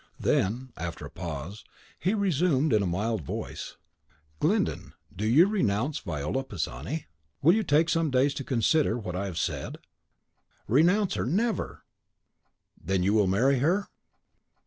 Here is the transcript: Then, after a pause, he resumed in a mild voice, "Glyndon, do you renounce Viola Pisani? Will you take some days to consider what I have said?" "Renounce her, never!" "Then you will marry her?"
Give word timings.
Then, 0.19 0.71
after 0.77 1.05
a 1.05 1.11
pause, 1.11 1.63
he 1.99 2.15
resumed 2.15 2.73
in 2.73 2.81
a 2.81 2.87
mild 2.87 3.21
voice, 3.21 3.77
"Glyndon, 4.39 4.93
do 5.15 5.27
you 5.27 5.45
renounce 5.45 5.99
Viola 5.99 6.43
Pisani? 6.43 7.05
Will 7.43 7.53
you 7.53 7.61
take 7.61 7.87
some 7.87 8.09
days 8.09 8.33
to 8.33 8.43
consider 8.43 8.97
what 8.97 9.15
I 9.15 9.25
have 9.27 9.37
said?" 9.37 9.77
"Renounce 10.67 11.13
her, 11.13 11.25
never!" 11.27 11.83
"Then 12.83 13.03
you 13.03 13.13
will 13.13 13.27
marry 13.27 13.59
her?" 13.59 13.89